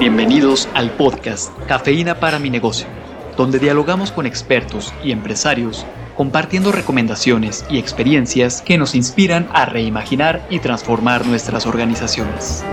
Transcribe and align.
Bienvenidos 0.00 0.66
al 0.72 0.90
podcast 0.92 1.52
Cafeína 1.68 2.20
para 2.20 2.38
mi 2.38 2.48
negocio, 2.48 2.86
donde 3.36 3.58
dialogamos 3.58 4.12
con 4.12 4.24
expertos 4.24 4.94
y 5.04 5.12
empresarios 5.12 5.84
compartiendo 6.16 6.72
recomendaciones 6.72 7.66
y 7.68 7.78
experiencias 7.78 8.62
que 8.62 8.78
nos 8.78 8.94
inspiran 8.94 9.46
a 9.52 9.66
reimaginar 9.66 10.46
y 10.48 10.60
transformar 10.60 11.26
nuestras 11.26 11.66
organizaciones. 11.66 12.64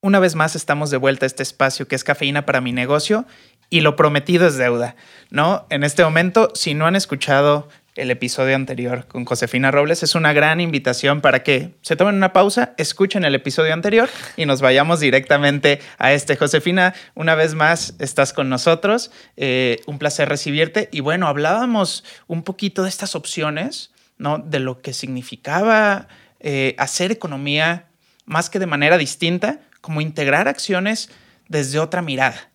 Una 0.00 0.20
vez 0.20 0.36
más 0.36 0.54
estamos 0.54 0.90
de 0.90 0.98
vuelta 0.98 1.26
a 1.26 1.28
este 1.28 1.42
espacio 1.42 1.88
que 1.88 1.96
es 1.96 2.04
cafeína 2.04 2.46
para 2.46 2.60
mi 2.60 2.70
negocio 2.70 3.26
y 3.68 3.80
lo 3.80 3.96
prometido 3.96 4.46
es 4.46 4.58
deuda, 4.58 4.94
¿no? 5.30 5.66
En 5.70 5.82
este 5.82 6.04
momento, 6.04 6.52
si 6.54 6.74
no 6.74 6.86
han 6.86 6.94
escuchado 6.94 7.68
el 8.00 8.10
episodio 8.10 8.56
anterior 8.56 9.06
con 9.06 9.24
Josefina 9.26 9.70
Robles, 9.70 10.02
es 10.02 10.14
una 10.14 10.32
gran 10.32 10.60
invitación 10.60 11.20
para 11.20 11.42
que 11.42 11.74
se 11.82 11.96
tomen 11.96 12.14
una 12.14 12.32
pausa, 12.32 12.72
escuchen 12.78 13.24
el 13.24 13.34
episodio 13.34 13.74
anterior 13.74 14.08
y 14.36 14.46
nos 14.46 14.62
vayamos 14.62 15.00
directamente 15.00 15.80
a 15.98 16.12
este. 16.12 16.36
Josefina, 16.36 16.94
una 17.14 17.34
vez 17.34 17.54
más 17.54 17.94
estás 17.98 18.32
con 18.32 18.48
nosotros, 18.48 19.10
eh, 19.36 19.80
un 19.86 19.98
placer 19.98 20.28
recibirte 20.28 20.88
y 20.92 21.00
bueno, 21.00 21.28
hablábamos 21.28 22.04
un 22.26 22.42
poquito 22.42 22.84
de 22.84 22.88
estas 22.88 23.14
opciones, 23.14 23.92
¿no? 24.16 24.38
De 24.38 24.60
lo 24.60 24.80
que 24.80 24.94
significaba 24.94 26.08
eh, 26.40 26.74
hacer 26.78 27.12
economía 27.12 27.86
más 28.24 28.48
que 28.48 28.58
de 28.58 28.66
manera 28.66 28.96
distinta, 28.96 29.60
como 29.80 30.00
integrar 30.00 30.48
acciones 30.48 31.10
desde 31.48 31.78
otra 31.78 32.00
mirada. 32.00 32.49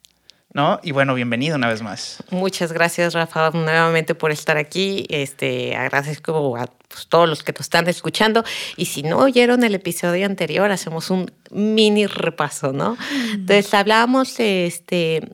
¿No? 0.55 0.79
Y 0.83 0.93
bueno, 0.93 1.13
bienvenido 1.13 1.57
una 1.57 1.67
vez 1.67 1.81
más. 1.81 2.23
Muchas 2.31 2.71
gracias, 2.71 3.13
Rafa, 3.13 3.51
nuevamente 3.51 4.15
por 4.15 4.31
estar 4.31 4.55
aquí. 4.57 5.05
Este, 5.09 5.75
agradezco 5.75 6.55
a 6.55 6.67
pues, 6.87 7.07
todos 7.07 7.27
los 7.27 7.43
que 7.43 7.51
nos 7.51 7.59
están 7.61 7.89
escuchando. 7.89 8.41
Y 8.77 8.85
si 8.85 9.03
no 9.03 9.17
oyeron 9.17 9.65
el 9.65 9.75
episodio 9.75 10.25
anterior, 10.25 10.71
hacemos 10.71 11.09
un 11.09 11.29
mini 11.51 12.07
repaso, 12.07 12.71
¿no? 12.71 12.97
Entonces, 13.33 13.73
hablábamos 13.73 14.39
este, 14.39 15.27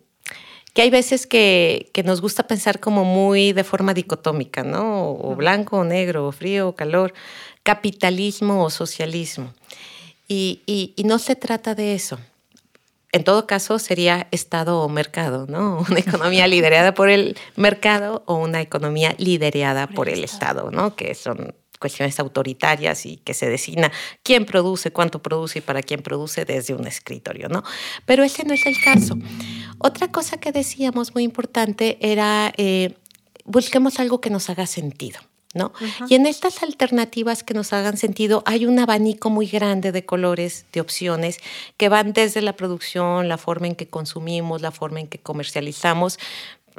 que 0.74 0.82
hay 0.82 0.90
veces 0.90 1.28
que, 1.28 1.92
que, 1.94 2.02
nos 2.02 2.20
gusta 2.20 2.48
pensar 2.48 2.80
como 2.80 3.06
muy 3.06 3.54
de 3.54 3.64
forma 3.64 3.94
dicotómica, 3.94 4.64
¿no? 4.64 5.12
O 5.12 5.36
blanco 5.36 5.78
o 5.78 5.84
negro, 5.84 6.26
o 6.26 6.32
frío 6.32 6.70
o 6.70 6.76
calor, 6.76 7.14
capitalismo 7.62 8.64
o 8.64 8.72
socialismo. 8.72 9.54
Y, 10.28 10.64
y, 10.66 10.94
y 10.96 11.04
no 11.04 11.20
se 11.20 11.36
trata 11.36 11.76
de 11.76 11.94
eso 11.94 12.18
en 13.12 13.24
todo 13.24 13.46
caso 13.48 13.80
sería 13.80 14.28
Estado 14.32 14.82
o 14.82 14.90
mercado, 14.90 15.46
¿no? 15.48 15.80
Una 15.90 16.00
economía 16.00 16.48
liderada 16.48 16.94
por 16.94 17.10
el 17.10 17.38
mercado 17.56 18.24
o 18.26 18.36
una 18.36 18.62
economía 18.62 19.16
liderada 19.18 19.88
por 19.88 20.10
el 20.10 20.24
Estado, 20.24 20.72
¿no? 20.72 20.96
Que 20.96 21.16
son 21.16 21.54
cuestiones 21.80 22.20
autoritarias 22.20 23.06
y 23.08 23.18
que 23.18 23.34
se 23.34 23.50
designa 23.50 23.92
quién 24.24 24.46
produce, 24.46 24.92
cuánto 24.92 25.22
produce 25.22 25.60
y 25.60 25.62
para 25.62 25.82
quién 25.82 26.04
produce 26.04 26.46
desde 26.46 26.76
un 26.76 26.86
escritorio, 26.86 27.50
¿no? 27.50 27.64
Pero 28.06 28.24
ese 28.24 28.44
no 28.46 28.54
es 28.54 28.66
el 28.68 28.76
caso. 28.82 29.18
Otra 29.80 30.12
cosa 30.12 30.38
que 30.38 30.52
decíamos 30.52 31.16
muy 31.16 31.24
importante 31.24 31.98
era 32.00 32.54
eh, 32.58 32.96
busquemos 33.46 34.00
algo 34.00 34.22
que 34.22 34.30
nos 34.30 34.50
haga 34.50 34.68
sentido. 34.68 35.20
¿No? 35.54 35.74
Y 36.08 36.16
en 36.16 36.26
estas 36.26 36.64
alternativas 36.64 37.44
que 37.44 37.54
nos 37.54 37.74
hagan 37.74 37.98
sentido 37.98 38.44
hay 38.46 38.66
un 38.66 38.80
abanico 38.80 39.30
muy 39.30 39.48
grande 39.48 39.92
de 39.92 40.06
colores, 40.06 40.66
de 40.72 40.82
opciones, 40.82 41.38
que 41.78 41.90
van 41.90 42.14
desde 42.14 42.42
la 42.42 42.56
producción, 42.56 43.28
la 43.28 43.38
forma 43.38 43.68
en 43.68 43.76
que 43.76 43.88
consumimos, 43.88 44.62
la 44.62 44.72
forma 44.72 45.00
en 45.00 45.08
que 45.08 45.20
comercializamos, 45.20 46.20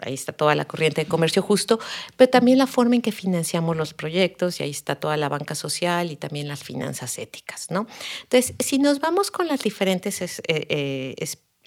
ahí 0.01 0.15
está 0.15 0.33
toda 0.33 0.55
la 0.55 0.65
corriente 0.65 1.03
de 1.03 1.09
comercio 1.09 1.43
justo, 1.43 1.79
pero 2.17 2.31
también 2.31 2.59
la 2.59 2.67
forma 2.67 2.95
en 2.95 3.03
que 3.03 3.13
financiamos 3.13 3.77
los 3.77 3.95
proyectos 3.95 4.61
y 4.61 4.63
ahí 4.63 4.71
está 4.71 4.97
toda 4.97 5.17
la 5.17 5.29
banca 5.29 5.55
social 5.55 6.11
y 6.11 6.17
también 6.17 6.49
las 6.49 6.63
finanzas 6.63 7.19
éticas, 7.19 7.71
¿no? 7.71 7.87
Entonces, 8.23 8.55
si 8.59 8.79
nos 8.79 9.01
vamos 9.01 9.31
con 9.31 9.49
las 9.49 9.63
diferentes 9.63 10.23
eh, 10.23 10.33
eh, 10.49 11.15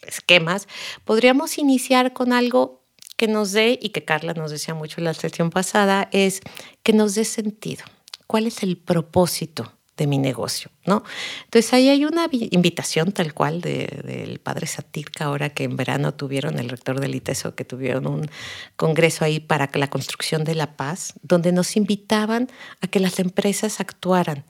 esquemas, 0.01 0.67
podríamos 1.03 1.57
iniciar 1.57 2.13
con 2.13 2.33
algo 2.33 2.84
que 3.15 3.27
nos 3.27 3.51
dé, 3.51 3.79
y 3.81 3.89
que 3.89 4.03
Carla 4.03 4.33
nos 4.33 4.51
decía 4.51 4.73
mucho 4.73 4.99
en 4.99 5.05
la 5.05 5.13
sesión 5.13 5.49
pasada, 5.49 6.09
es 6.11 6.41
que 6.83 6.93
nos 6.93 7.15
dé 7.15 7.25
sentido. 7.25 7.85
¿Cuál 8.27 8.47
es 8.47 8.63
el 8.63 8.77
propósito 8.77 9.71
de 9.97 10.07
mi 10.07 10.17
negocio? 10.17 10.69
¿no? 10.85 11.03
Entonces 11.45 11.73
ahí 11.73 11.89
hay 11.89 12.05
una 12.05 12.27
invitación 12.31 13.11
tal 13.11 13.33
cual 13.33 13.61
del 13.61 14.39
padre 14.39 14.67
Satirka, 14.67 15.25
ahora 15.25 15.49
que 15.49 15.63
en 15.63 15.75
verano 15.75 16.13
tuvieron 16.13 16.59
el 16.59 16.69
rector 16.69 16.99
del 16.99 17.15
ITESO, 17.15 17.55
que 17.55 17.65
tuvieron 17.65 18.07
un 18.07 18.29
congreso 18.75 19.25
ahí 19.25 19.39
para 19.39 19.69
la 19.73 19.89
construcción 19.89 20.43
de 20.43 20.55
la 20.55 20.75
paz, 20.75 21.13
donde 21.21 21.51
nos 21.51 21.75
invitaban 21.77 22.49
a 22.81 22.87
que 22.87 22.99
las 22.99 23.19
empresas 23.19 23.79
actuaran 23.79 24.43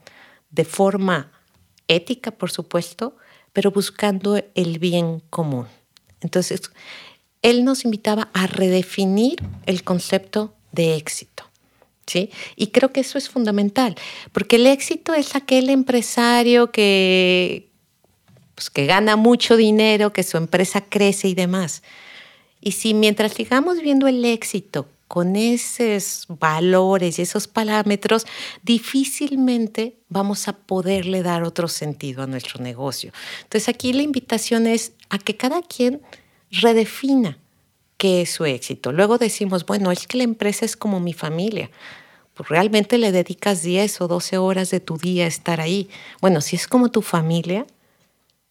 de 0.50 0.64
forma 0.64 1.32
ética, 1.88 2.32
por 2.32 2.50
supuesto, 2.50 3.16
pero 3.52 3.70
buscando 3.70 4.42
el 4.54 4.78
bien 4.78 5.20
común. 5.30 5.66
Entonces, 6.20 6.60
él 7.46 7.64
nos 7.64 7.84
invitaba 7.84 8.28
a 8.34 8.48
redefinir 8.48 9.36
el 9.66 9.84
concepto 9.84 10.54
de 10.72 10.96
éxito. 10.96 11.44
¿Sí? 12.06 12.30
Y 12.54 12.68
creo 12.68 12.92
que 12.92 13.00
eso 13.00 13.18
es 13.18 13.28
fundamental, 13.28 13.96
porque 14.30 14.56
el 14.56 14.66
éxito 14.66 15.12
es 15.12 15.34
aquel 15.34 15.70
empresario 15.70 16.70
que, 16.70 17.68
pues, 18.54 18.70
que 18.70 18.86
gana 18.86 19.16
mucho 19.16 19.56
dinero, 19.56 20.12
que 20.12 20.22
su 20.22 20.36
empresa 20.36 20.82
crece 20.82 21.26
y 21.26 21.34
demás. 21.34 21.82
Y 22.60 22.72
si 22.72 22.94
mientras 22.94 23.32
sigamos 23.32 23.80
viendo 23.80 24.06
el 24.06 24.24
éxito 24.24 24.88
con 25.08 25.34
esos 25.34 26.26
valores 26.28 27.18
y 27.18 27.22
esos 27.22 27.48
parámetros, 27.48 28.24
difícilmente 28.62 29.96
vamos 30.08 30.46
a 30.46 30.52
poderle 30.52 31.22
dar 31.22 31.42
otro 31.42 31.66
sentido 31.66 32.22
a 32.22 32.26
nuestro 32.28 32.62
negocio. 32.62 33.12
Entonces 33.42 33.68
aquí 33.68 33.92
la 33.92 34.02
invitación 34.02 34.68
es 34.68 34.92
a 35.10 35.18
que 35.18 35.36
cada 35.36 35.60
quien 35.62 36.02
redefina 36.50 37.38
qué 37.96 38.22
es 38.22 38.30
su 38.30 38.44
éxito. 38.44 38.92
Luego 38.92 39.18
decimos, 39.18 39.66
bueno, 39.66 39.90
es 39.90 40.06
que 40.06 40.18
la 40.18 40.24
empresa 40.24 40.64
es 40.64 40.76
como 40.76 41.00
mi 41.00 41.12
familia. 41.12 41.70
Pues 42.34 42.48
realmente 42.48 42.98
le 42.98 43.12
dedicas 43.12 43.62
10 43.62 44.02
o 44.02 44.08
12 44.08 44.38
horas 44.38 44.70
de 44.70 44.80
tu 44.80 44.98
día 44.98 45.24
a 45.24 45.28
estar 45.28 45.60
ahí. 45.60 45.88
Bueno, 46.20 46.40
si 46.40 46.56
es 46.56 46.68
como 46.68 46.90
tu 46.90 47.00
familia, 47.00 47.66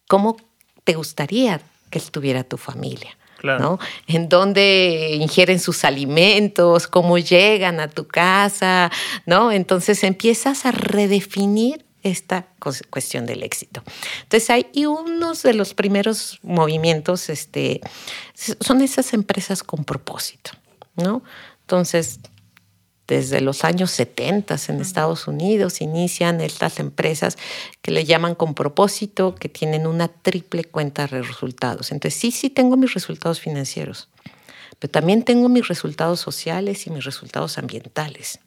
¿cómo 0.07 0.37
te 0.83 0.93
gustaría 0.93 1.61
que 1.91 1.99
estuviera 1.99 2.43
tu 2.43 2.57
familia? 2.57 3.15
¿no? 3.43 3.79
En 4.07 4.27
dónde 4.27 5.17
ingieren 5.19 5.59
sus 5.59 5.83
alimentos, 5.85 6.87
cómo 6.87 7.17
llegan 7.17 7.79
a 7.79 7.87
tu 7.87 8.07
casa, 8.07 8.91
¿no? 9.25 9.51
Entonces 9.51 10.03
empiezas 10.03 10.65
a 10.65 10.71
redefinir 10.71 11.84
esta 12.05 12.47
cuestión 12.91 13.25
del 13.25 13.41
éxito. 13.41 13.83
Entonces 14.21 14.49
hay 14.51 14.67
y 14.73 14.85
unos 14.85 15.41
de 15.41 15.55
los 15.55 15.73
primeros 15.73 16.39
movimientos 16.43 17.29
este, 17.29 17.81
son 18.35 18.81
esas 18.81 19.13
empresas 19.13 19.63
con 19.63 19.83
propósito, 19.83 20.51
¿no? 20.95 21.23
Entonces, 21.61 22.19
desde 23.07 23.41
los 23.41 23.63
años 23.63 23.89
70 23.89 24.55
en 24.69 24.81
Estados 24.81 25.27
Unidos 25.27 25.81
inician 25.81 26.41
estas 26.41 26.79
empresas 26.79 27.37
que 27.81 27.89
le 27.89 28.05
llaman 28.05 28.35
con 28.35 28.53
propósito, 28.53 29.33
que 29.33 29.49
tienen 29.49 29.87
una 29.87 30.07
triple 30.07 30.63
cuenta 30.63 31.07
de 31.07 31.23
resultados. 31.23 31.91
Entonces, 31.91 32.19
sí, 32.19 32.31
sí 32.31 32.51
tengo 32.51 32.77
mis 32.77 32.93
resultados 32.93 33.39
financieros, 33.39 34.09
pero 34.77 34.91
también 34.91 35.23
tengo 35.23 35.49
mis 35.49 35.67
resultados 35.67 36.19
sociales 36.19 36.85
y 36.85 36.91
mis 36.91 37.03
resultados 37.03 37.57
ambientales. 37.57 38.39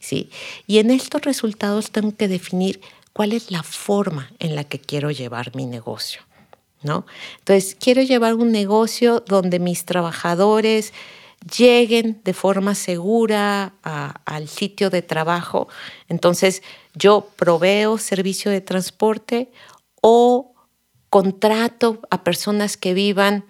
¿Sí? 0.00 0.30
Y 0.66 0.78
en 0.78 0.90
estos 0.90 1.22
resultados 1.22 1.92
tengo 1.92 2.16
que 2.16 2.26
definir 2.26 2.80
cuál 3.12 3.32
es 3.32 3.50
la 3.50 3.62
forma 3.62 4.32
en 4.38 4.56
la 4.56 4.64
que 4.64 4.80
quiero 4.80 5.10
llevar 5.10 5.54
mi 5.54 5.66
negocio, 5.66 6.22
¿no? 6.82 7.06
Entonces, 7.38 7.76
quiero 7.78 8.02
llevar 8.02 8.34
un 8.34 8.50
negocio 8.50 9.22
donde 9.26 9.60
mis 9.60 9.84
trabajadores 9.84 10.92
lleguen 11.56 12.20
de 12.24 12.34
forma 12.34 12.74
segura 12.74 13.74
al 13.82 14.48
sitio 14.48 14.90
de 14.90 15.02
trabajo. 15.02 15.68
Entonces, 16.08 16.62
yo 16.94 17.28
proveo 17.36 17.98
servicio 17.98 18.50
de 18.50 18.60
transporte 18.60 19.50
o 20.02 20.54
contrato 21.08 22.00
a 22.10 22.24
personas 22.24 22.76
que 22.76 22.94
vivan 22.94 23.44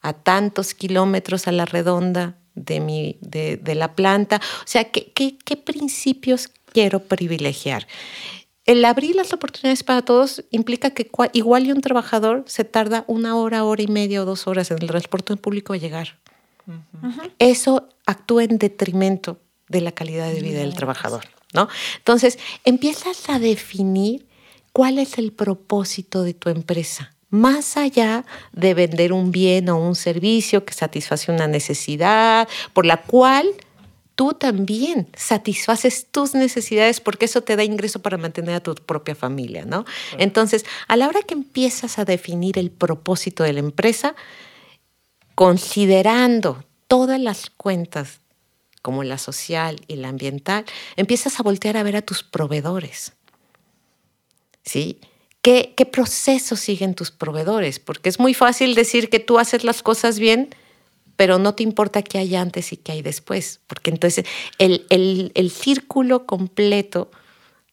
a 0.00 0.12
tantos 0.12 0.74
kilómetros 0.74 1.48
a 1.48 1.52
la 1.52 1.64
redonda 1.64 2.36
de, 2.54 2.80
mi, 2.80 3.18
de, 3.20 3.74
la 3.74 3.94
planta. 3.94 4.40
O 4.60 4.66
sea, 4.66 4.84
¿qué, 4.84 5.12
¿qué, 5.12 5.56
principios 5.56 6.48
quiero 6.72 7.00
privilegiar? 7.00 7.86
El 8.64 8.84
abrir 8.84 9.14
las 9.14 9.32
oportunidades 9.32 9.82
para 9.82 10.02
todos 10.02 10.44
implica 10.50 10.90
que 10.90 11.10
igual 11.32 11.66
y 11.66 11.72
un 11.72 11.80
trabajador 11.80 12.44
se 12.46 12.64
tarda 12.64 13.04
una 13.06 13.36
hora, 13.36 13.64
hora 13.64 13.82
y 13.82 13.88
media 13.88 14.22
o 14.22 14.24
dos 14.24 14.46
horas 14.46 14.70
en 14.70 14.78
el 14.80 14.88
transporte 14.88 15.36
público 15.36 15.74
a 15.74 15.76
llegar. 15.76 16.18
Eso 17.38 17.88
actúa 18.06 18.44
en 18.44 18.56
detrimento 18.56 19.38
de 19.68 19.82
la 19.82 19.92
calidad 19.92 20.32
de 20.32 20.40
vida 20.40 20.60
del 20.60 20.74
trabajador, 20.74 21.24
¿no? 21.52 21.68
Entonces, 21.98 22.38
empiezas 22.64 23.28
a 23.28 23.38
definir 23.38 24.26
cuál 24.72 24.98
es 24.98 25.18
el 25.18 25.32
propósito 25.32 26.22
de 26.22 26.32
tu 26.32 26.48
empresa 26.48 27.13
más 27.34 27.76
allá 27.76 28.24
de 28.52 28.74
vender 28.74 29.12
un 29.12 29.32
bien 29.32 29.68
o 29.68 29.76
un 29.76 29.96
servicio 29.96 30.64
que 30.64 30.72
satisface 30.72 31.32
una 31.32 31.48
necesidad 31.48 32.48
por 32.72 32.86
la 32.86 33.02
cual 33.02 33.48
tú 34.14 34.34
también 34.34 35.08
satisfaces 35.16 36.06
tus 36.12 36.34
necesidades 36.34 37.00
porque 37.00 37.24
eso 37.24 37.42
te 37.42 37.56
da 37.56 37.64
ingreso 37.64 38.00
para 38.00 38.18
mantener 38.18 38.54
a 38.54 38.62
tu 38.62 38.76
propia 38.76 39.16
familia, 39.16 39.64
¿no? 39.64 39.84
Entonces, 40.16 40.64
a 40.86 40.96
la 40.96 41.08
hora 41.08 41.22
que 41.22 41.34
empiezas 41.34 41.98
a 41.98 42.04
definir 42.04 42.56
el 42.56 42.70
propósito 42.70 43.42
de 43.42 43.52
la 43.52 43.60
empresa, 43.60 44.14
considerando 45.34 46.64
todas 46.86 47.18
las 47.18 47.50
cuentas 47.50 48.20
como 48.80 49.02
la 49.02 49.18
social 49.18 49.80
y 49.88 49.96
la 49.96 50.08
ambiental, 50.08 50.64
empiezas 50.94 51.40
a 51.40 51.42
voltear 51.42 51.76
a 51.76 51.82
ver 51.82 51.96
a 51.96 52.02
tus 52.02 52.22
proveedores. 52.22 53.12
¿Sí? 54.62 55.00
¿Qué, 55.44 55.74
¿Qué 55.76 55.84
proceso 55.84 56.56
siguen 56.56 56.94
tus 56.94 57.10
proveedores? 57.10 57.78
Porque 57.78 58.08
es 58.08 58.18
muy 58.18 58.32
fácil 58.32 58.74
decir 58.74 59.10
que 59.10 59.20
tú 59.20 59.38
haces 59.38 59.62
las 59.62 59.82
cosas 59.82 60.18
bien, 60.18 60.48
pero 61.16 61.38
no 61.38 61.54
te 61.54 61.62
importa 61.62 62.00
qué 62.00 62.16
hay 62.16 62.34
antes 62.34 62.72
y 62.72 62.78
qué 62.78 62.92
hay 62.92 63.02
después, 63.02 63.60
porque 63.66 63.90
entonces 63.90 64.24
el, 64.56 64.86
el, 64.88 65.32
el 65.34 65.50
círculo 65.50 66.24
completo 66.24 67.10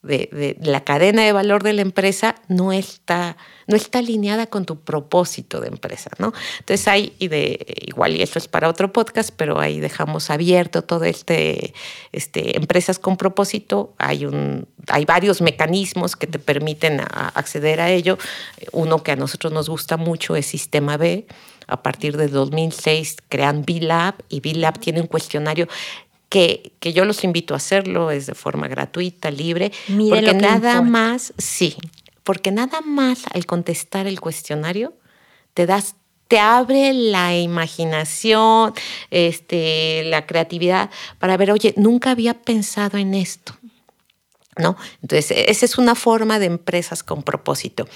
de, 0.04 0.58
la 0.62 0.84
cadena 0.84 1.24
de 1.24 1.32
valor 1.32 1.62
de 1.62 1.74
la 1.74 1.82
empresa 1.82 2.36
no 2.48 2.72
está, 2.74 3.38
no 3.68 3.76
está 3.76 4.00
alineada 4.00 4.48
con 4.48 4.66
tu 4.66 4.80
propósito 4.80 5.62
de 5.62 5.68
empresa, 5.68 6.10
¿no? 6.18 6.34
Entonces 6.60 6.88
hay, 6.88 7.14
y 7.20 7.28
de, 7.28 7.66
igual 7.82 8.16
y 8.16 8.24
esto 8.24 8.40
es 8.40 8.48
para 8.48 8.68
otro 8.68 8.92
podcast, 8.92 9.32
pero 9.36 9.60
ahí 9.60 9.80
dejamos 9.80 10.30
abierto 10.30 10.84
todo 10.84 11.06
este, 11.06 11.74
este 12.12 12.58
empresas 12.58 12.98
con 12.98 13.16
propósito, 13.16 13.94
hay, 14.00 14.26
un, 14.26 14.68
hay 14.88 15.06
varios 15.06 15.42
mecanismos 15.42 16.16
que 16.16 16.28
te 16.28 16.40
permiten 16.40 17.02
acceder 17.02 17.80
a 17.80 17.92
ello, 17.92 18.18
uno 18.72 19.04
que 19.04 19.12
a 19.12 19.16
nosotros 19.16 19.54
nos 19.54 19.70
gusta 19.70 19.98
mucho 19.98 20.36
es 20.36 20.48
Sistema 20.48 20.98
B, 20.98 21.28
a 21.68 21.84
partir 21.84 22.18
de 22.18 22.28
2006 22.28 23.18
crean 23.30 23.64
B-Lab 23.64 24.16
y 24.30 24.40
B-Lab 24.40 24.80
tiene 24.80 25.00
un 25.00 25.08
cuestionario 25.08 25.68
que, 26.32 26.72
que, 26.80 26.94
yo 26.94 27.04
los 27.04 27.26
invito 27.26 27.54
a 27.54 27.58
hacerlo, 27.58 28.10
es 28.10 28.26
de 28.26 28.36
forma 28.36 28.70
gratuita, 28.70 29.30
libre, 29.30 29.74
porque 30.10 30.34
nada 30.34 30.82
más, 30.82 31.34
sí, 31.38 31.76
porque 32.24 32.54
nada 32.54 32.80
más 32.80 33.26
al 33.34 33.46
contestar 33.46 34.08
el 34.08 34.22
cuestionario 34.22 34.94
te 35.54 35.66
das 35.66 35.96
te 36.30 36.40
abre 36.40 36.94
la 36.94 37.38
imaginación, 37.38 38.74
este, 39.10 40.04
la 40.06 40.26
creatividad 40.26 40.90
para 41.20 41.36
ver, 41.36 41.52
oye, 41.52 41.74
nunca 41.76 42.12
había 42.12 42.34
pensado 42.34 42.98
en 42.98 43.14
esto. 43.14 43.54
¿No? 44.58 44.76
Entonces, 45.02 45.32
esa 45.48 45.66
es 45.66 45.78
una 45.78 45.96
forma 45.96 46.38
de 46.38 46.48
empresas 46.48 47.04
con 47.04 47.24
propósito. 47.24 47.88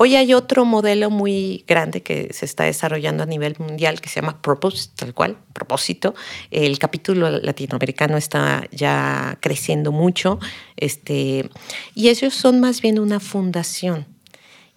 Hoy 0.00 0.14
hay 0.14 0.32
otro 0.32 0.64
modelo 0.64 1.10
muy 1.10 1.64
grande 1.66 2.04
que 2.04 2.32
se 2.32 2.44
está 2.44 2.62
desarrollando 2.62 3.24
a 3.24 3.26
nivel 3.26 3.56
mundial 3.58 4.00
que 4.00 4.08
se 4.08 4.20
llama 4.20 4.40
Purpose, 4.40 4.90
tal 4.94 5.12
cual, 5.12 5.38
propósito. 5.52 6.14
El 6.52 6.78
capítulo 6.78 7.28
latinoamericano 7.28 8.16
está 8.16 8.68
ya 8.70 9.38
creciendo 9.40 9.90
mucho 9.90 10.38
este, 10.76 11.50
y 11.96 12.10
ellos 12.10 12.32
son 12.32 12.60
más 12.60 12.80
bien 12.80 13.00
una 13.00 13.18
fundación. 13.18 14.06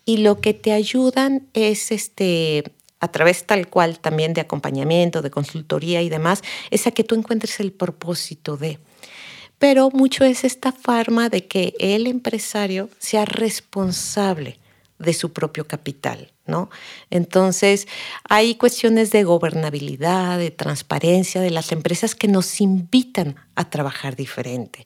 Y 0.06 0.18
lo 0.18 0.42
que 0.42 0.56
te 0.56 0.72
ayudan 0.72 1.48
es 1.54 1.92
este, 1.92 2.64
a 3.00 3.12
través 3.12 3.46
tal 3.46 3.68
cual 3.68 4.00
también 4.00 4.34
de 4.34 4.42
acompañamiento, 4.42 5.22
de 5.22 5.30
consultoría 5.30 6.02
y 6.02 6.10
demás, 6.10 6.42
es 6.72 6.88
a 6.88 6.92
que 6.92 7.04
tú 7.04 7.14
encuentres 7.14 7.60
el 7.60 7.72
propósito 7.74 8.58
de 8.58 8.80
pero 9.62 9.92
mucho 9.92 10.26
es 10.26 10.44
esta 10.44 10.72
forma 10.72 11.30
de 11.30 11.46
que 11.46 11.76
el 11.78 12.08
empresario 12.08 12.90
sea 12.98 13.26
responsable 13.26 14.58
de 14.98 15.14
su 15.14 15.34
propio 15.34 15.68
capital, 15.68 16.32
¿no? 16.48 16.72
Entonces, 17.12 17.88
hay 18.28 18.56
cuestiones 18.56 19.12
de 19.12 19.24
gobernabilidad, 19.24 20.40
de 20.40 20.50
transparencia 20.50 21.42
de 21.42 21.52
las 21.52 21.72
empresas 21.72 22.16
que 22.16 22.28
nos 22.28 22.60
invitan 22.60 23.36
a 23.54 23.70
trabajar 23.70 24.16
diferente. 24.16 24.84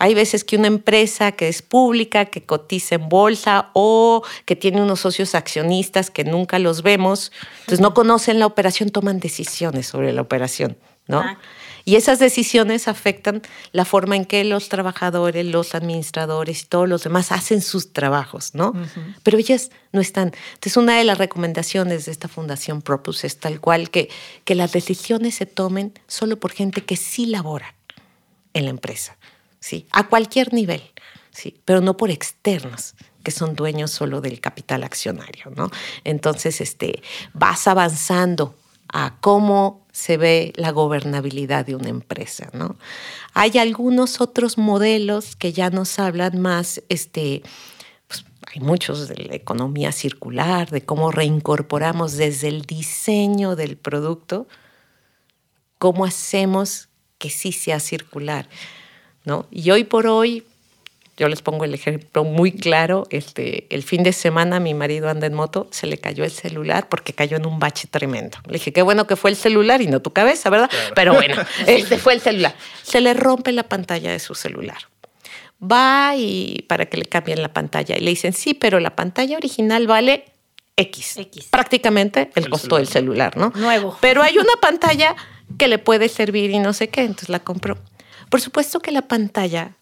Hay 0.00 0.14
veces 0.14 0.42
que 0.42 0.56
una 0.56 0.66
empresa 0.66 1.30
que 1.30 1.46
es 1.46 1.62
pública, 1.62 2.24
que 2.24 2.42
cotiza 2.42 2.96
en 2.96 3.08
bolsa 3.08 3.70
o 3.74 4.24
que 4.44 4.56
tiene 4.56 4.82
unos 4.82 4.98
socios 4.98 5.36
accionistas 5.36 6.10
que 6.10 6.24
nunca 6.24 6.58
los 6.58 6.82
vemos, 6.82 7.30
entonces 7.60 7.78
no 7.80 7.94
conocen 7.94 8.40
la 8.40 8.46
operación, 8.46 8.90
toman 8.90 9.20
decisiones 9.20 9.86
sobre 9.86 10.12
la 10.12 10.22
operación, 10.22 10.76
¿no? 11.06 11.22
Y 11.88 11.94
esas 11.94 12.18
decisiones 12.18 12.88
afectan 12.88 13.42
la 13.70 13.84
forma 13.84 14.16
en 14.16 14.24
que 14.24 14.42
los 14.42 14.68
trabajadores, 14.68 15.46
los 15.46 15.72
administradores 15.76 16.64
y 16.64 16.66
todos 16.66 16.88
los 16.88 17.04
demás 17.04 17.30
hacen 17.30 17.62
sus 17.62 17.92
trabajos, 17.92 18.56
¿no? 18.56 18.72
Pero 19.22 19.38
ellas 19.38 19.70
no 19.92 20.00
están. 20.00 20.32
Entonces, 20.54 20.76
una 20.76 20.98
de 20.98 21.04
las 21.04 21.16
recomendaciones 21.16 22.06
de 22.06 22.10
esta 22.10 22.26
Fundación 22.26 22.82
Propus 22.82 23.22
es 23.22 23.38
tal 23.38 23.60
cual 23.60 23.90
que, 23.90 24.10
que 24.44 24.56
las 24.56 24.72
decisiones 24.72 25.36
se 25.36 25.46
tomen 25.46 25.92
solo 26.08 26.40
por 26.40 26.50
gente 26.50 26.84
que 26.84 26.96
sí 26.96 27.26
labora 27.26 27.76
en 28.52 28.64
la 28.64 28.70
empresa, 28.70 29.16
¿sí? 29.60 29.86
A 29.92 30.08
cualquier 30.08 30.52
nivel, 30.52 30.82
¿sí? 31.30 31.60
Pero 31.64 31.80
no 31.82 31.96
por 31.96 32.10
externos 32.10 32.96
que 33.22 33.30
son 33.30 33.54
dueños 33.54 33.92
solo 33.92 34.20
del 34.20 34.40
capital 34.40 34.82
accionario, 34.82 35.52
¿no? 35.54 35.70
Entonces, 36.02 36.60
este, 36.60 37.00
vas 37.32 37.68
avanzando 37.68 38.56
a 38.92 39.16
cómo 39.20 39.86
se 39.92 40.16
ve 40.16 40.52
la 40.56 40.72
gobernabilidad 40.72 41.64
de 41.64 41.74
una 41.74 41.88
empresa. 41.88 42.50
¿no? 42.52 42.76
Hay 43.32 43.58
algunos 43.58 44.20
otros 44.20 44.58
modelos 44.58 45.36
que 45.36 45.52
ya 45.52 45.70
nos 45.70 45.98
hablan 45.98 46.40
más, 46.40 46.82
este, 46.88 47.42
pues, 48.06 48.24
hay 48.46 48.60
muchos 48.60 49.08
de 49.08 49.16
la 49.16 49.34
economía 49.34 49.92
circular, 49.92 50.70
de 50.70 50.82
cómo 50.82 51.10
reincorporamos 51.10 52.16
desde 52.16 52.48
el 52.48 52.62
diseño 52.62 53.56
del 53.56 53.76
producto, 53.76 54.46
cómo 55.78 56.04
hacemos 56.04 56.88
que 57.18 57.30
sí 57.30 57.52
sea 57.52 57.80
circular. 57.80 58.48
¿no? 59.24 59.46
Y 59.50 59.70
hoy 59.70 59.84
por 59.84 60.06
hoy, 60.06 60.44
yo 61.16 61.28
les 61.28 61.40
pongo 61.40 61.64
el 61.64 61.72
ejemplo 61.72 62.24
muy 62.24 62.52
claro. 62.52 63.06
Este, 63.10 63.66
el 63.74 63.82
fin 63.82 64.02
de 64.02 64.12
semana 64.12 64.60
mi 64.60 64.74
marido 64.74 65.08
anda 65.08 65.26
en 65.26 65.34
moto, 65.34 65.66
se 65.70 65.86
le 65.86 65.98
cayó 65.98 66.24
el 66.24 66.30
celular 66.30 66.88
porque 66.88 67.14
cayó 67.14 67.38
en 67.38 67.46
un 67.46 67.58
bache 67.58 67.88
tremendo. 67.90 68.38
Le 68.46 68.54
dije, 68.54 68.72
qué 68.72 68.82
bueno 68.82 69.06
que 69.06 69.16
fue 69.16 69.30
el 69.30 69.36
celular 69.36 69.80
y 69.80 69.86
no 69.86 70.00
tu 70.00 70.12
cabeza, 70.12 70.50
¿verdad? 70.50 70.70
Pero 70.94 71.14
bueno, 71.14 71.36
este 71.66 71.96
fue 71.98 72.12
el 72.12 72.20
celular. 72.20 72.54
Se 72.82 73.00
le 73.00 73.14
rompe 73.14 73.52
la 73.52 73.62
pantalla 73.62 74.12
de 74.12 74.18
su 74.18 74.34
celular. 74.34 74.78
Va 75.62 76.14
y 76.16 76.66
para 76.68 76.86
que 76.86 76.98
le 76.98 77.06
cambien 77.06 77.40
la 77.40 77.52
pantalla. 77.52 77.96
Y 77.96 78.00
le 78.00 78.10
dicen, 78.10 78.34
sí, 78.34 78.52
pero 78.52 78.78
la 78.78 78.94
pantalla 78.94 79.38
original 79.38 79.86
vale 79.86 80.24
X. 80.76 81.16
X. 81.16 81.48
Prácticamente 81.50 82.30
el, 82.34 82.50
costo 82.50 82.76
del 82.76 82.88
celular, 82.88 83.38
¿no? 83.38 83.52
Nuevo. 83.54 83.96
Pero 84.02 84.22
hay 84.22 84.36
una 84.36 84.52
pantalla 84.60 85.16
que 85.56 85.68
le 85.68 85.78
puede 85.78 86.10
servir 86.10 86.50
y 86.50 86.58
no 86.58 86.74
sé 86.74 86.88
qué, 86.88 87.00
entonces 87.00 87.30
la 87.30 87.38
compró. 87.38 87.78
Por 88.28 88.42
supuesto 88.42 88.80
que 88.80 88.90
la 88.90 89.02
pantalla 89.02 89.75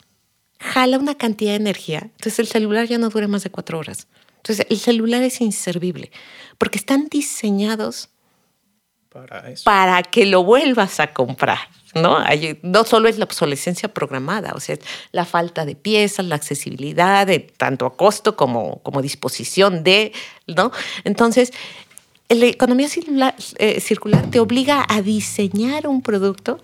jala 0.65 0.99
una 0.99 1.15
cantidad 1.15 1.53
de 1.53 1.57
energía. 1.57 2.01
Entonces 2.03 2.39
el 2.39 2.47
celular 2.47 2.87
ya 2.87 2.99
no 2.99 3.11
dura 3.11 3.29
más 3.29 3.45
de 3.45 3.51
cuatro 3.51 3.79
horas. 3.79 4.09
Entonces 4.39 4.67
el 4.71 4.79
celular 4.79 5.23
es 5.23 5.41
inservible 5.41 6.11
porque 6.59 6.79
están 6.79 7.07
diseñados 7.09 8.09
para, 9.65 10.03
que 10.03 10.27
lo 10.27 10.43
vuelvas 10.43 10.99
a 11.01 11.13
comprar. 11.13 11.59
¿no? 11.95 12.19
no 12.63 12.83
solo 12.83 13.09
es 13.09 13.19
la 13.19 13.25
obsolescencia 13.25 13.89
programada, 13.89 14.51
o 14.57 14.59
sea, 14.59 14.77
la 15.13 15.25
falta 15.25 15.65
de 15.65 15.77
piezas, 15.77 16.27
la 16.27 16.35
accesibilidad, 16.35 17.25
de, 17.25 17.39
tanto 17.39 17.87
a 17.87 17.97
costo 17.97 18.35
como, 18.35 18.83
como 18.83 19.01
disposición 19.01 19.85
de, 19.85 20.13
¿no? 20.49 20.73
Entonces, 21.05 21.53
la 22.29 22.47
economía 22.47 22.89
circular, 22.89 23.37
eh, 23.59 23.81
circular 23.81 24.29
te 24.29 24.41
obliga 24.41 24.85
a 24.89 25.03
diseñar 25.03 25.87
un 25.87 26.03
producto 26.03 26.61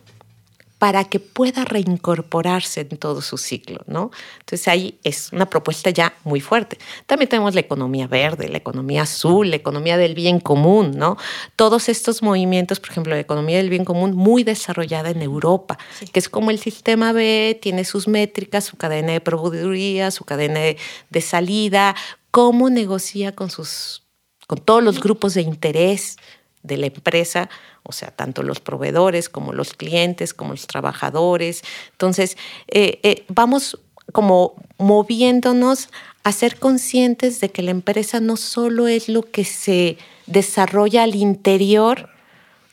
para 0.81 1.05
que 1.05 1.21
pueda 1.21 1.67
reincorporarse 1.67 2.81
en 2.81 2.97
todo 2.97 3.21
su 3.21 3.37
ciclo, 3.37 3.81
¿no? 3.87 4.11
Entonces 4.39 4.67
ahí 4.67 4.99
es 5.05 5.29
una 5.31 5.45
propuesta 5.45 5.91
ya 5.91 6.15
muy 6.25 6.41
fuerte. 6.41 6.79
También 7.05 7.29
tenemos 7.29 7.53
la 7.53 7.61
economía 7.61 8.07
verde, 8.07 8.49
la 8.49 8.57
economía 8.57 9.03
azul, 9.03 9.51
la 9.51 9.57
economía 9.57 9.99
del 9.99 10.15
bien 10.15 10.41
común, 10.41 10.93
¿no? 10.97 11.19
Todos 11.55 11.91
estos 11.91 12.23
movimientos, 12.23 12.81
por 12.81 12.93
ejemplo, 12.93 13.13
la 13.13 13.21
economía 13.21 13.59
del 13.59 13.69
bien 13.69 13.85
común 13.85 14.17
muy 14.17 14.43
desarrollada 14.43 15.11
en 15.11 15.21
Europa, 15.21 15.77
que 16.15 16.19
es 16.19 16.31
como 16.31 16.51
el 16.51 16.59
sistema 16.59 17.13
B, 17.13 17.59
tiene 17.61 17.85
sus 17.85 18.09
métricas, 18.09 18.65
su 18.65 18.79
cadena 18.79 19.13
de 19.13 19.21
proveeduría, 19.21 20.11
su 20.11 20.25
cadena 20.25 20.61
de, 20.61 20.79
de 21.11 21.21
salida, 21.21 21.95
cómo 22.31 22.71
negocia 22.71 23.35
con 23.35 23.51
sus 23.51 24.07
con 24.47 24.59
todos 24.59 24.83
los 24.83 24.99
grupos 24.99 25.35
de 25.35 25.43
interés 25.43 26.17
de 26.63 26.77
la 26.77 26.87
empresa, 26.87 27.49
o 27.83 27.93
sea, 27.93 28.11
tanto 28.11 28.43
los 28.43 28.61
proveedores 28.61 29.29
como 29.29 29.53
los 29.53 29.75
clientes, 29.75 30.35
como 30.35 30.53
los 30.53 30.67
trabajadores. 30.67 31.63
Entonces, 31.93 32.37
eh, 32.69 33.01
eh, 33.03 33.25
vamos 33.29 33.79
como 34.13 34.55
moviéndonos 34.79 35.89
a 36.23 36.33
ser 36.33 36.59
conscientes 36.59 37.41
de 37.41 37.51
que 37.51 37.63
la 37.63 37.71
empresa 37.71 38.21
no 38.21 38.37
solo 38.37 38.89
es 38.89 39.09
lo 39.09 39.23
que 39.23 39.45
se 39.45 39.97
desarrolla 40.27 41.03
al 41.03 41.15
interior 41.15 42.11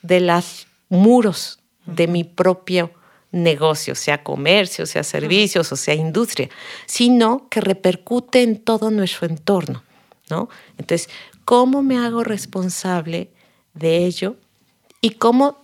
de 0.01 0.19
los 0.19 0.67
muros 0.89 1.59
de 1.85 2.07
mi 2.07 2.23
propio 2.23 2.91
negocio, 3.31 3.95
sea 3.95 4.23
comercio, 4.23 4.85
sea 4.85 5.03
servicios 5.03 5.71
o 5.71 5.75
sea 5.75 5.93
industria, 5.93 6.49
sino 6.85 7.47
que 7.49 7.61
repercute 7.61 8.41
en 8.41 8.59
todo 8.59 8.89
nuestro 8.89 9.27
entorno, 9.27 9.83
¿no? 10.29 10.49
Entonces, 10.77 11.09
¿cómo 11.45 11.83
me 11.83 11.97
hago 11.97 12.23
responsable 12.23 13.29
de 13.77 14.05
ello 14.05 14.35
y 15.01 15.11
cómo 15.11 15.61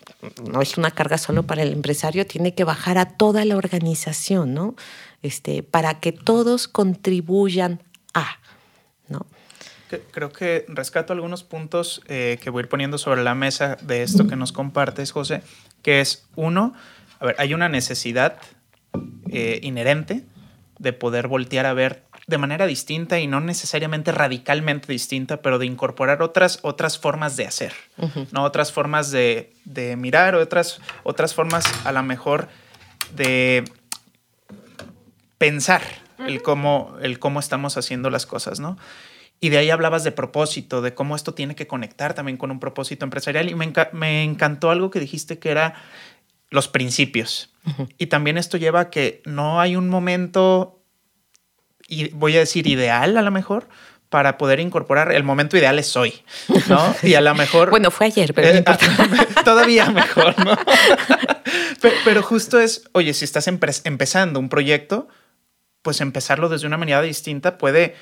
no 0.50 0.62
es 0.62 0.77
una 0.77 0.91
carga 0.91 1.17
solo 1.17 1.43
para 1.43 1.63
el 1.63 1.74
empresario, 1.74 2.25
tiene 2.25 2.53
que 2.53 2.63
bajar 2.63 2.98
a 2.98 3.17
toda 3.17 3.46
la 3.46 3.58
organización, 3.58 4.53
¿no? 4.53 4.75
Este, 5.22 5.63
para 5.63 6.00
que 6.00 6.12
todos 6.12 6.67
contribuyan 6.67 7.82
a, 8.13 8.38
¿no? 9.08 9.25
Creo 10.12 10.32
que 10.32 10.65
rescato 10.70 11.13
algunos 11.13 11.43
puntos 11.43 12.01
eh, 12.08 12.39
que 12.41 12.50
voy 12.50 12.62
a 12.62 12.63
ir 12.63 12.70
poniendo 12.70 12.98
sobre 12.98 13.24
la 13.24 13.36
mesa 13.36 13.77
de 13.82 14.01
esto 14.01 14.27
que 14.27 14.36
nos 14.36 14.51
compartes, 14.51 15.12
José, 15.12 15.43
que 15.84 16.01
es 16.01 16.25
uno, 16.36 16.74
a 17.20 17.25
ver, 17.27 17.36
hay 17.38 17.53
una 17.53 17.70
necesidad 17.70 18.39
eh, 19.29 19.60
inherente 19.62 20.24
de 20.79 20.93
poder 20.93 21.27
voltear 21.27 21.65
a 21.65 21.74
ver 21.74 22.03
de 22.25 22.38
manera 22.38 22.65
distinta 22.65 23.20
y 23.20 23.27
no 23.27 23.42
necesariamente 23.42 24.12
radicalmente 24.12 24.92
distinta, 24.92 25.42
pero 25.42 25.60
de 25.60 25.65
incorporar 25.65 26.22
otras, 26.22 26.60
otras 26.62 26.98
formas 26.98 27.36
de 27.36 27.46
hacer, 27.46 27.74
¿no? 28.32 28.44
Otras 28.44 28.72
formas 28.72 29.12
de, 29.12 29.53
de, 29.65 29.96
mirar, 29.98 30.36
otras, 30.36 30.80
otras 31.03 31.34
formas 31.34 31.65
a 31.86 31.92
lo 31.92 32.01
mejor 32.03 32.48
de 33.15 33.65
pensar 35.38 35.82
el, 36.25 36.42
cómo, 36.42 36.96
el 37.01 37.20
cómo 37.20 37.39
estamos 37.39 37.75
haciendo 37.77 38.10
las 38.10 38.25
cosas, 38.25 38.60
¿no? 38.60 38.77
Y 39.42 39.50
de 39.50 39.58
ahí 39.58 39.70
hablabas 39.70 40.06
de 40.06 40.13
propósito, 40.13 40.82
de 40.82 40.94
cómo 40.94 41.18
esto 41.18 41.34
tiene 41.34 41.53
que 41.53 41.68
conectar 41.68 42.13
también 42.13 42.38
con 42.38 42.50
un 42.50 42.62
propósito 42.62 43.03
empresarial. 43.03 43.50
Y 43.50 43.56
me, 43.56 43.74
me 43.92 44.24
encantó 44.24 44.72
algo 44.72 44.89
que 44.89 45.01
dijiste 45.01 45.38
que 45.38 45.51
era 45.51 45.75
los 46.50 46.70
principios. 46.70 47.53
Y 47.98 48.08
también 48.08 48.38
esto 48.38 48.56
lleva 48.56 48.80
a 48.80 48.89
que 48.89 49.22
no 49.25 49.60
hay 49.60 49.75
un 49.75 49.89
momento 49.89 50.82
y 51.93 52.09
voy 52.09 52.35
a 52.35 52.39
decir 52.39 52.67
ideal 52.67 53.17
a 53.17 53.21
lo 53.21 53.31
mejor, 53.31 53.67
para 54.13 54.38
poder 54.38 54.59
incorporar. 54.59 55.12
El 55.12 55.23
momento 55.23 55.57
ideal 55.57 55.79
es 55.79 55.97
hoy, 55.97 56.13
¿no? 56.69 56.95
Y 57.01 57.15
a 57.15 57.21
lo 57.21 57.33
mejor. 57.33 57.69
bueno, 57.71 57.89
fue 57.89 58.05
ayer, 58.05 58.31
pero 58.35 58.50
eh, 58.50 58.63
todavía 59.43 59.89
mejor, 59.89 60.38
¿no? 60.45 60.55
pero, 62.05 62.21
justo 62.21 62.59
es, 62.59 62.88
oye, 62.91 63.15
si 63.15 63.25
estás 63.25 63.47
empezando 63.47 64.39
un 64.39 64.50
proyecto, 64.50 65.07
pues 65.81 66.00
empezarlo 66.00 66.47
desde 66.47 66.67
una 66.67 66.77
manera 66.77 67.01
distinta 67.01 67.57
puede 67.57 67.95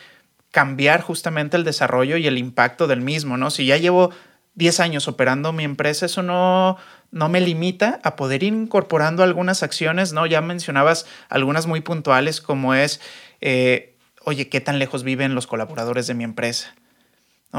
cambiar 0.52 1.02
justamente 1.02 1.56
el 1.56 1.64
desarrollo 1.64 2.18
y 2.18 2.28
el 2.28 2.38
impacto 2.38 2.88
del 2.88 3.00
mismo, 3.00 3.38
¿no? 3.38 3.50
Si 3.50 3.66
ya 3.66 3.78
llevo 3.78 4.12
10 4.56 4.82
años 4.82 5.08
operando 5.08 5.54
mi 5.54 5.64
empresa, 5.64 6.08
eso 6.08 6.24
no, 6.24 6.76
no 7.12 7.30
me 7.30 7.40
limita 7.40 8.02
a 8.04 8.18
poder 8.18 8.44
ir 8.44 8.54
incorporando 8.54 9.24
algunas 9.24 9.64
acciones, 9.64 10.12
¿no? 10.12 10.26
Ya 10.26 10.42
mencionabas 10.42 11.06
algunas 11.30 11.68
muy 11.68 11.80
puntuales 11.80 12.42
como 12.42 12.74
es 12.74 13.00
eh, 13.42 13.98
oye, 14.24 14.50
¿qué 14.50 14.62
tan 14.62 14.80
lejos 14.80 15.04
viven 15.04 15.36
los 15.36 15.48
colaboradores 15.48 16.08
de 16.08 16.14
mi 16.14 16.24
empresa? 16.24 16.74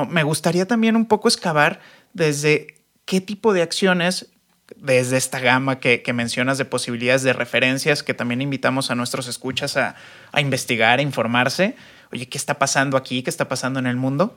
Me 0.08 0.22
gustaría 0.22 0.66
también 0.66 0.96
un 0.96 1.06
poco 1.06 1.28
excavar 1.28 1.80
desde 2.14 2.68
qué 3.04 3.20
tipo 3.20 3.52
de 3.52 3.62
acciones, 3.62 4.30
desde 4.76 5.18
esta 5.18 5.38
gama 5.38 5.80
que, 5.80 6.02
mencionas 6.14 6.56
de 6.56 6.64
posibilidades 6.64 7.22
de 7.22 7.34
referencias, 7.34 8.02
que 8.02 8.14
también 8.14 8.40
invitamos 8.40 8.90
a 8.90 8.94
nuestros 8.94 9.28
escuchas 9.28 9.76
a, 9.76 9.96
a 10.30 10.40
investigar, 10.40 10.98
a 10.98 11.02
informarse, 11.02 11.76
oye, 12.10 12.28
¿qué 12.28 12.38
está 12.38 12.58
pasando 12.58 12.96
aquí? 12.96 13.22
¿Qué 13.22 13.28
está 13.28 13.48
pasando 13.48 13.80
en 13.80 13.86
el 13.86 13.96
mundo? 13.96 14.34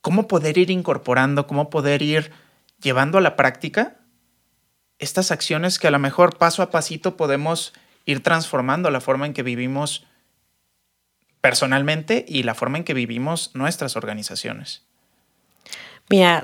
¿Cómo 0.00 0.26
poder 0.26 0.58
ir 0.58 0.70
incorporando, 0.70 1.46
cómo 1.46 1.70
poder 1.70 2.02
ir 2.02 2.32
llevando 2.82 3.18
a 3.18 3.20
la 3.20 3.36
práctica 3.36 3.96
estas 4.98 5.30
acciones 5.30 5.78
que 5.78 5.88
a 5.88 5.90
lo 5.90 5.98
mejor 5.98 6.38
paso 6.38 6.62
a 6.62 6.70
pasito 6.70 7.16
podemos 7.16 7.72
ir 8.04 8.22
transformando 8.22 8.90
la 8.90 9.00
forma 9.00 9.26
en 9.26 9.32
que 9.32 9.42
vivimos 9.42 10.06
personalmente 11.44 12.24
y 12.26 12.42
la 12.42 12.54
forma 12.54 12.78
en 12.78 12.84
que 12.84 12.94
vivimos 12.94 13.50
nuestras 13.52 13.96
organizaciones. 13.96 14.80
Mira, 16.08 16.42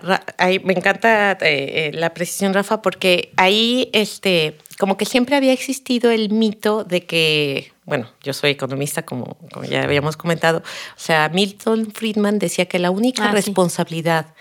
me 0.63 0.75
encanta 0.75 1.33
eh, 1.33 1.39
eh, 1.41 1.91
la 1.95 2.13
precisión, 2.13 2.53
Rafa, 2.53 2.83
porque 2.83 3.33
ahí 3.39 3.89
este, 3.95 4.59
como 4.79 4.99
que 4.99 5.07
siempre 5.07 5.37
había 5.37 5.55
existido 5.55 6.11
el 6.11 6.29
mito 6.29 6.85
de 6.85 7.07
que, 7.07 7.73
bueno, 7.87 8.11
yo 8.23 8.35
soy 8.35 8.51
economista, 8.51 9.01
como, 9.01 9.39
ya 9.67 9.85
habíamos 9.85 10.19
comentado, 10.19 10.59
o 10.59 11.01
sea, 11.01 11.31
Milton 11.31 11.93
Friedman 11.95 12.39
decía 12.39 12.67
que 12.67 12.79
la 12.79 12.91
única 12.91 13.31
ah, 13.31 13.33
responsabilidad 13.33 14.35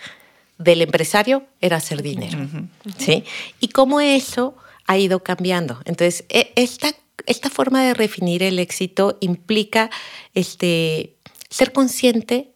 del 0.58 0.82
empresario 0.82 1.46
era 1.62 1.78
hacer 1.78 2.02
dinero, 2.02 2.36
¿sí? 2.98 3.24
Y 3.60 3.68
cómo 3.68 4.02
eso 4.02 4.54
ha 4.86 4.98
ido 4.98 5.22
cambiando. 5.22 5.80
Entonces, 5.86 6.26
e, 6.28 6.52
esta 6.54 6.92
esta 7.26 7.50
forma 7.50 7.82
de 7.82 7.94
definir 7.94 8.42
el 8.42 8.58
éxito 8.58 9.18
implica 9.20 9.90
este, 10.34 11.16
ser 11.48 11.72
consciente 11.72 12.52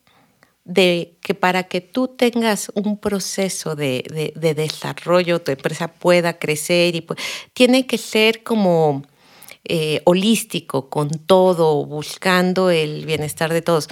de 0.64 1.16
que 1.20 1.34
para 1.34 1.64
que 1.64 1.80
tú 1.80 2.08
tengas 2.08 2.72
un 2.74 2.98
proceso 2.98 3.76
de, 3.76 4.32
desarrollo, 4.56 5.42
tu 5.42 5.52
empresa 5.52 5.88
pueda 5.88 6.38
crecer, 6.38 6.96
y 6.96 7.06
tiene 7.52 7.86
que 7.86 7.98
ser 7.98 8.42
como 8.42 9.02
eh, 9.64 10.00
holístico, 10.04 10.88
con 10.88 11.10
todo, 11.10 11.84
buscando 11.84 12.70
el 12.70 13.04
bienestar 13.04 13.52
de 13.52 13.62
todos. 13.62 13.88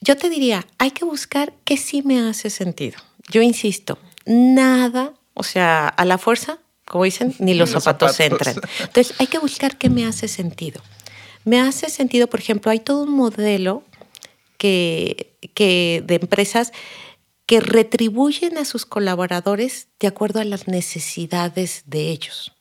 Yo 0.00 0.16
te 0.16 0.28
diría, 0.28 0.66
hay 0.78 0.90
que 0.90 1.04
buscar 1.04 1.54
qué 1.64 1.76
sí 1.76 2.02
me 2.02 2.18
hace 2.18 2.50
sentido. 2.50 2.98
Yo 3.30 3.40
insisto, 3.40 3.98
nada, 4.26 5.14
o 5.34 5.44
sea, 5.44 5.86
a 5.86 6.04
la 6.04 6.18
fuerza 6.18 6.58
como 6.92 7.04
dicen, 7.04 7.34
ni 7.38 7.54
los, 7.54 7.70
zapatos, 7.70 8.20
entran. 8.20 8.54
Entonces 8.80 9.14
hay 9.18 9.26
que 9.26 9.38
buscar 9.38 9.78
qué 9.78 9.88
me 9.88 10.04
hace 10.04 10.28
sentido. 10.28 10.82
Me 11.42 11.58
hace 11.58 11.88
sentido, 11.88 12.26
por 12.26 12.38
ejemplo, 12.38 12.70
hay 12.70 12.80
todo 12.80 13.04
un 13.04 13.12
modelo 13.12 13.82
que, 14.58 15.32
que 15.54 16.04
de 16.06 16.16
empresas 16.16 16.70
que 17.46 17.60
retribuyen 17.60 18.58
a 18.58 18.66
sus 18.66 18.84
colaboradores 18.84 19.88
de 20.00 20.06
acuerdo 20.08 20.40
a 20.40 20.44
las 20.44 20.68
necesidades 20.68 21.84
de 21.86 22.10
ellos. 22.10 22.52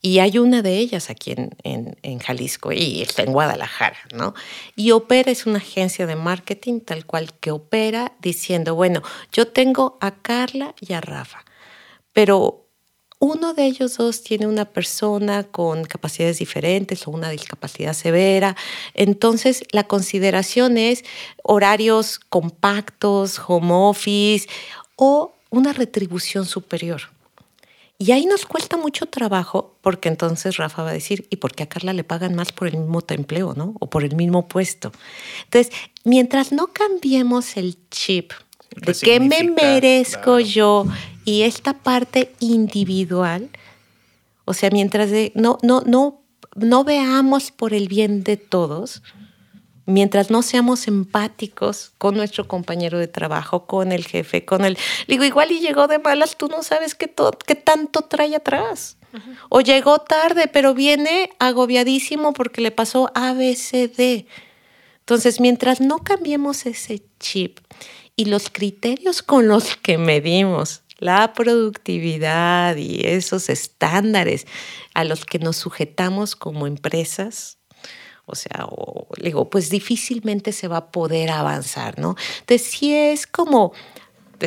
Y 0.00 0.18
hay 0.18 0.38
una 0.38 0.60
de 0.60 0.78
ellas 0.78 1.08
aquí 1.08 1.30
en, 1.30 1.50
en, 1.62 1.96
en, 2.02 2.18
Jalisco 2.18 2.72
y 2.72 3.02
está 3.02 3.22
en 3.22 3.32
Guadalajara, 3.32 3.98
¿no? 4.12 4.34
Y 4.74 4.90
Opera 4.90 5.30
es 5.30 5.46
una 5.46 5.58
agencia 5.58 6.08
de 6.08 6.16
marketing 6.16 6.80
tal 6.80 7.06
cual 7.06 7.32
que 7.34 7.52
opera 7.52 8.16
diciendo, 8.20 8.74
bueno, 8.74 9.00
yo 9.30 9.46
tengo 9.46 9.96
a 10.00 10.16
Carla 10.16 10.74
y 10.80 10.94
a 10.94 11.00
Rafa, 11.00 11.44
pero 12.12 12.61
uno 13.22 13.54
de 13.54 13.66
ellos 13.66 13.98
dos 13.98 14.24
tiene 14.24 14.48
una 14.48 14.64
persona 14.64 15.44
con 15.44 15.84
capacidades 15.84 16.40
diferentes 16.40 17.06
o 17.06 17.12
una 17.12 17.30
discapacidad 17.30 17.92
severa. 17.92 18.56
Entonces, 18.94 19.62
la 19.70 19.84
consideración 19.84 20.76
es 20.76 21.04
horarios 21.44 22.18
compactos, 22.18 23.40
home 23.46 23.72
office 23.72 24.48
o 24.96 25.36
una 25.50 25.72
retribución 25.72 26.46
superior. 26.46 27.02
Y 27.96 28.10
ahí 28.10 28.26
nos 28.26 28.44
cuesta 28.44 28.76
mucho 28.76 29.06
trabajo 29.06 29.76
porque 29.82 30.08
entonces 30.08 30.56
Rafa 30.56 30.82
va 30.82 30.90
a 30.90 30.94
decir, 30.94 31.28
¿y 31.30 31.36
por 31.36 31.54
qué 31.54 31.62
a 31.62 31.68
Carla 31.68 31.92
le 31.92 32.02
pagan 32.02 32.34
más 32.34 32.50
por 32.50 32.66
el 32.66 32.76
mismo 32.76 33.04
empleo, 33.06 33.54
no? 33.54 33.76
O 33.78 33.88
por 33.88 34.02
el 34.02 34.16
mismo 34.16 34.48
puesto. 34.48 34.90
Entonces, 35.44 35.72
mientras 36.02 36.50
no 36.50 36.72
cambiemos 36.72 37.56
el 37.56 37.76
chip 37.88 38.32
de 38.76 38.94
qué 38.94 39.20
me 39.20 39.44
merezco 39.44 40.40
yo 40.40 40.86
y 41.24 41.42
esta 41.42 41.74
parte 41.74 42.32
individual, 42.40 43.50
o 44.44 44.54
sea, 44.54 44.70
mientras 44.70 45.10
no, 45.34 45.58
no, 45.62 45.82
no, 45.86 46.22
no 46.56 46.84
veamos 46.84 47.50
por 47.50 47.74
el 47.74 47.88
bien 47.88 48.24
de 48.24 48.36
todos, 48.36 49.02
mientras 49.86 50.30
no 50.30 50.42
seamos 50.42 50.88
empáticos 50.88 51.92
con 51.98 52.16
nuestro 52.16 52.48
compañero 52.48 52.98
de 52.98 53.08
trabajo, 53.08 53.66
con 53.66 53.92
el 53.92 54.04
jefe, 54.06 54.44
con 54.44 54.64
el... 54.64 54.78
Digo, 55.08 55.24
igual 55.24 55.52
y 55.52 55.60
llegó 55.60 55.86
de 55.86 55.98
malas, 55.98 56.36
tú 56.36 56.48
no 56.48 56.62
sabes 56.62 56.94
qué, 56.94 57.12
qué 57.46 57.54
tanto 57.54 58.02
trae 58.02 58.34
atrás. 58.36 58.96
O 59.50 59.60
llegó 59.60 59.98
tarde, 59.98 60.48
pero 60.48 60.72
viene 60.72 61.30
agobiadísimo 61.38 62.32
porque 62.32 62.62
le 62.62 62.70
pasó 62.70 63.10
ABCD. 63.14 64.26
Entonces, 65.00 65.38
mientras 65.38 65.82
no 65.82 65.98
cambiemos 65.98 66.64
ese 66.64 67.02
chip 67.20 67.58
y 68.16 68.26
los 68.26 68.50
criterios 68.50 69.22
con 69.22 69.48
los 69.48 69.76
que 69.76 69.98
medimos 69.98 70.82
la 71.02 71.32
productividad 71.32 72.76
y 72.76 73.00
esos 73.04 73.48
estándares 73.48 74.46
a 74.94 75.02
los 75.02 75.24
que 75.24 75.40
nos 75.40 75.56
sujetamos 75.56 76.36
como 76.36 76.68
empresas, 76.68 77.58
o 78.24 78.36
sea, 78.36 78.68
digo, 79.20 79.50
pues 79.50 79.68
difícilmente 79.68 80.52
se 80.52 80.68
va 80.68 80.76
a 80.76 80.92
poder 80.92 81.30
avanzar, 81.30 81.98
¿no? 81.98 82.14
Entonces, 82.40 82.68
sí 82.68 82.94
es 82.94 83.26
como, 83.26 83.72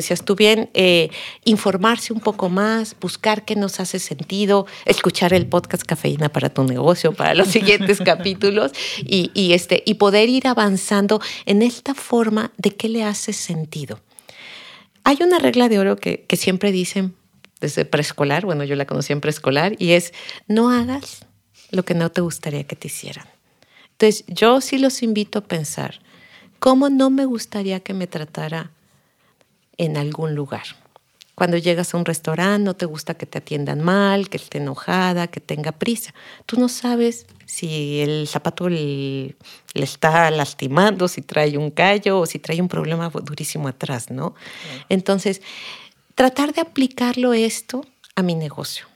decías 0.00 0.24
tú 0.24 0.36
bien, 0.36 0.70
eh, 0.74 1.10
informarse 1.44 2.12
un 2.12 2.20
poco 2.20 2.48
más, 2.48 2.96
buscar 3.00 3.44
qué 3.44 3.56
nos 3.56 3.80
hace 3.80 3.98
sentido, 3.98 4.66
escuchar 4.84 5.32
el 5.32 5.46
podcast 5.46 5.82
Cafeína 5.82 6.28
para 6.28 6.50
tu 6.50 6.64
negocio, 6.64 7.12
para 7.12 7.34
los 7.34 7.48
siguientes 7.48 8.00
capítulos, 8.04 8.72
y, 8.98 9.30
y, 9.34 9.52
este, 9.52 9.82
y 9.84 9.94
poder 9.94 10.28
ir 10.28 10.46
avanzando 10.46 11.20
en 11.44 11.62
esta 11.62 11.94
forma 11.94 12.52
de 12.56 12.70
qué 12.70 12.88
le 12.88 13.04
hace 13.04 13.32
sentido. 13.32 14.00
Hay 15.04 15.18
una 15.20 15.38
regla 15.38 15.68
de 15.68 15.78
oro 15.78 15.96
que, 15.96 16.26
siempre 16.32 16.72
dicen 16.72 17.14
desde 17.60 17.84
preescolar, 17.84 18.44
bueno, 18.44 18.64
yo 18.64 18.74
la 18.74 18.86
conocí 18.86 19.12
en 19.12 19.20
preescolar, 19.20 19.76
y 19.78 19.92
es 19.92 20.12
no 20.48 20.70
hagas 20.70 21.24
lo 21.70 21.84
que 21.84 21.94
no 21.94 22.10
te 22.10 22.20
gustaría 22.20 22.64
que 22.64 22.74
te 22.74 22.88
hicieran. 22.88 23.26
Entonces, 23.92 24.24
yo 24.26 24.60
sí 24.60 24.78
los 24.78 25.04
invito 25.04 25.38
a 25.38 25.44
pensar, 25.44 26.00
¿cómo 26.58 26.90
no 26.90 27.08
me 27.10 27.24
gustaría 27.24 27.78
que 27.80 27.94
me 27.94 28.08
tratara 28.08 28.72
en 29.78 29.96
algún 29.96 30.34
lugar? 30.34 30.64
Cuando 31.36 31.58
llegas 31.58 31.92
a 31.92 31.98
un 31.98 32.06
restaurante 32.06 32.64
no 32.64 32.74
te 32.74 32.86
gusta 32.86 33.12
que 33.12 33.26
te 33.26 33.38
atiendan 33.38 33.82
mal, 33.82 34.30
que 34.30 34.38
esté 34.38 34.56
enojada, 34.56 35.26
que 35.26 35.38
tenga 35.38 35.70
prisa. 35.70 36.14
Tú 36.46 36.58
no 36.58 36.70
sabes 36.70 37.26
si 37.44 38.00
el 38.00 38.26
zapato 38.26 38.70
le, 38.70 39.36
está 39.74 40.30
lastimando, 40.30 41.08
si 41.08 41.20
trae 41.20 41.58
un 41.58 41.70
callo 41.70 42.20
o 42.20 42.26
si 42.26 42.38
trae 42.38 42.62
un 42.62 42.68
problema 42.68 43.10
durísimo 43.10 43.68
atrás, 43.68 44.10
¿no? 44.10 44.34
Entonces, 44.88 45.42
tratar 46.14 46.54
de 46.54 46.62
aplicarlo 46.62 47.34
esto 47.34 47.84
a 48.14 48.22
mi 48.22 48.34
negocio, 48.34 48.86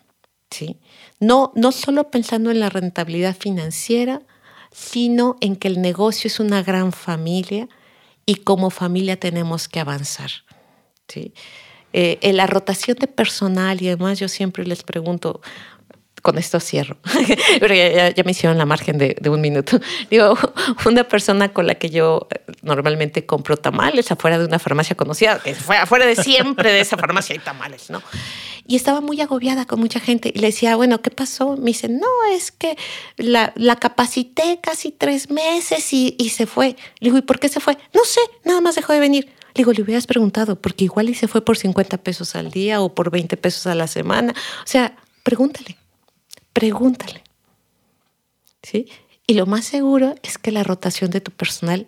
¿sí? 0.51 0.79
No, 1.21 1.53
no 1.55 1.73
solo 1.73 2.11
pensando 2.11 2.51
en 2.51 2.61
la 2.61 2.71
rentabilidad 2.71 3.37
financiera, 3.37 4.23
sino 4.73 5.37
en 5.43 5.57
que 5.57 5.69
el 5.69 5.83
negocio 5.83 6.29
es 6.29 6.41
una 6.41 6.63
gran 6.63 6.93
familia 6.93 7.69
y 8.25 8.37
como 8.37 8.71
familia 8.71 9.21
tenemos 9.21 9.69
que 9.69 9.81
avanzar. 9.81 10.31
¿Sí? 11.11 11.33
Eh, 11.93 12.19
en 12.23 12.37
la 12.37 12.47
rotación 12.47 12.97
de 12.99 13.09
personal 13.09 13.83
y 13.83 13.89
además 13.89 14.19
yo 14.19 14.29
siempre 14.29 14.65
les 14.65 14.85
pregunto, 14.85 15.41
con 16.23 16.39
esto 16.39 16.61
cierro, 16.61 16.97
pero 17.61 17.75
ya, 17.75 18.13
me 18.25 18.31
hicieron 18.33 18.59
la 18.59 18.67
margen 18.67 18.99
de, 18.99 19.31
un 19.31 19.41
minuto. 19.41 19.81
Digo, 20.11 20.37
una 20.87 21.05
persona 21.05 21.53
con 21.53 21.67
la 21.67 21.77
que 21.77 21.91
yo 21.91 22.29
eh, 22.31 22.41
normalmente 22.63 23.27
compro 23.27 23.57
tamales 23.57 24.11
afuera 24.11 24.39
de 24.39 24.45
una 24.45 24.59
farmacia 24.59 24.97
conocida, 24.97 25.41
afuera 25.81 26.07
de 26.07 26.17
siempre 26.17 26.73
de 26.73 26.81
esa 26.81 26.97
farmacia 26.97 27.35
hay 27.35 27.39
tamales, 27.39 27.91
¿no? 27.91 28.03
Y 28.67 28.77
estaba 28.77 29.01
muy 29.01 29.21
agobiada 29.21 29.67
con 29.67 29.81
mucha 29.81 29.99
gente 29.99 30.31
y 30.33 30.39
le 30.39 30.49
decía, 30.49 30.77
bueno, 30.77 31.03
¿qué 31.03 31.11
pasó? 31.11 31.57
Me 31.57 31.67
dice, 31.67 31.89
no, 31.89 32.07
es 32.31 32.53
que 32.53 32.77
la, 33.17 33.53
la 33.57 33.77
capacité 33.77 34.61
casi 34.63 34.93
tres 34.93 35.29
meses 35.31 35.93
y, 35.93 36.15
y 36.19 36.29
se 36.29 36.47
fue. 36.47 36.77
Le 37.01 37.07
digo, 37.07 37.19
¿y 37.19 37.23
por 37.23 37.41
qué 37.41 37.49
se 37.49 37.59
fue? 37.59 37.77
No 37.93 38.05
sé, 38.05 38.21
nada 38.45 38.61
más 38.61 38.77
dejó 38.77 38.93
de 38.93 39.01
venir. 39.01 39.33
Le 39.55 39.61
digo, 39.61 39.73
le 39.73 39.83
hubieras 39.83 40.07
preguntado, 40.07 40.57
porque 40.57 40.85
igual 40.85 41.09
y 41.09 41.15
se 41.15 41.29
fue 41.29 41.45
por 41.45 41.57
50 41.57 41.99
pesos 41.99 42.35
al 42.37 42.51
día 42.51 42.81
o 42.81 42.95
por 42.95 43.11
20 43.11 43.37
pesos 43.37 43.67
a 43.67 43.75
la 43.75 43.87
semana. 43.87 44.33
O 44.65 44.67
sea, 44.67 44.97
pregúntale 45.23 45.77
pregúntale. 46.53 47.23
¿Sí? 48.63 48.87
Y 49.27 49.35
lo 49.35 49.47
más 49.47 49.65
seguro 49.65 50.15
es 50.23 50.39
que 50.39 50.51
la 50.51 50.63
rotación 50.63 51.11
de 51.11 51.21
tu 51.21 51.31
personal 51.31 51.87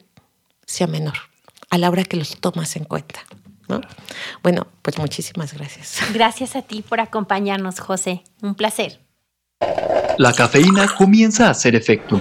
sea 0.64 0.86
menor 0.86 1.14
a 1.70 1.78
la 1.78 1.90
hora 1.90 2.04
que 2.04 2.16
los 2.16 2.38
tomas 2.40 2.76
en 2.76 2.84
cuenta. 2.84 3.20
¿no? 3.68 3.80
Bueno, 4.42 4.66
pues 4.82 4.98
muchísimas 4.98 5.52
gracias. 5.52 5.98
Gracias 6.12 6.56
a 6.56 6.62
ti 6.62 6.82
por 6.82 7.00
acompañarnos, 7.00 7.80
José. 7.80 8.24
Un 8.40 8.54
placer. 8.54 9.00
La 10.18 10.32
cafeína 10.32 10.86
comienza 10.96 11.48
a 11.48 11.50
hacer 11.50 11.74
efecto. 11.74 12.20